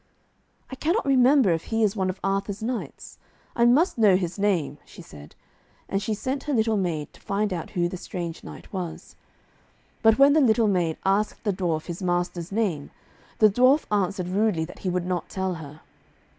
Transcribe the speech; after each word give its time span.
'I 0.71 0.77
cannot 0.77 1.05
remember 1.05 1.51
if 1.51 1.65
he 1.65 1.83
is 1.83 1.95
one 1.95 2.09
of 2.09 2.19
Arthur's 2.23 2.63
knights. 2.63 3.19
I 3.55 3.65
must 3.65 3.99
know 3.99 4.15
his 4.15 4.39
name,' 4.39 4.79
she 4.83 5.03
said. 5.03 5.35
And 5.87 6.01
she 6.01 6.15
sent 6.15 6.45
her 6.45 6.53
little 6.55 6.75
maid 6.75 7.13
to 7.13 7.21
find 7.21 7.53
out 7.53 7.69
who 7.77 7.87
the 7.87 7.97
strange 7.97 8.43
knight 8.43 8.73
was. 8.73 9.15
But 10.01 10.17
when 10.17 10.33
the 10.33 10.41
little 10.41 10.67
maid 10.67 10.97
asked 11.05 11.43
the 11.43 11.53
dwarf 11.53 11.85
his 11.85 12.01
master's 12.01 12.51
name, 12.51 12.89
the 13.37 13.47
dwarf 13.47 13.85
answered 13.91 14.29
rudely 14.29 14.65
that 14.65 14.79
he 14.79 14.89
would 14.89 15.05
not 15.05 15.29
tell 15.29 15.53
her. 15.61 15.81